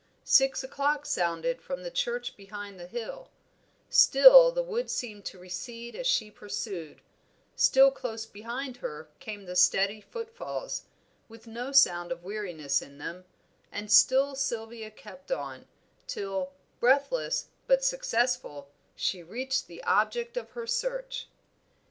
Six 0.25 0.63
o'clock 0.63 1.05
sounded 1.05 1.61
from 1.61 1.83
the 1.83 1.91
church 1.91 2.35
behind 2.35 2.79
the 2.79 2.87
hill; 2.87 3.29
still 3.87 4.51
the 4.51 4.63
wood 4.63 4.89
seemed 4.89 5.25
to 5.25 5.37
recede 5.37 5.95
as 5.95 6.07
she 6.07 6.31
pursued, 6.31 7.01
still 7.55 7.91
close 7.91 8.25
behind 8.25 8.77
her 8.77 9.09
came 9.19 9.45
the 9.45 9.55
steady 9.55 10.01
footfalls, 10.01 10.85
with 11.29 11.45
no 11.45 11.71
sound 11.71 12.11
of 12.11 12.23
weariness 12.23 12.81
in 12.81 12.97
them, 12.97 13.25
and 13.71 13.91
still 13.91 14.33
Sylvia 14.33 14.89
kept 14.89 15.31
on, 15.31 15.67
till, 16.07 16.51
breathless, 16.79 17.49
but 17.67 17.83
successful, 17.85 18.71
she 18.95 19.21
reached 19.21 19.67
the 19.67 19.83
object 19.83 20.35
of 20.35 20.49
her 20.53 20.65
search. 20.65 21.27